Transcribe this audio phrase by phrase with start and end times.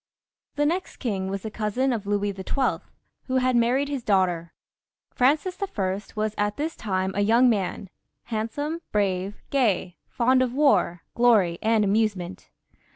[0.55, 2.83] The next king was the cousin of Louis XII.,
[3.25, 4.51] who had married his daughter.
[5.13, 6.01] Francis I.
[6.15, 7.87] was at this time a young man—
[8.31, 12.49] ^handsome, brave, gay, fond of war, glory, and apiuse ment.